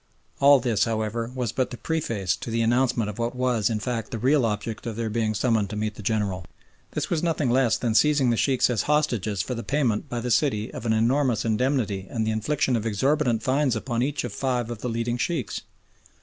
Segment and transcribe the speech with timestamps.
[0.39, 4.09] All this, however, was but the preface to the announcement of what was, in fact,
[4.09, 6.43] the real object of their being summoned to meet the General.
[6.93, 10.19] This was nothing less than the seizing the Sheikhs as hostages for the payment by
[10.19, 14.33] the city of an enormous indemnity and the infliction of exorbitant fines upon each of
[14.33, 15.61] five of the leading Sheikhs.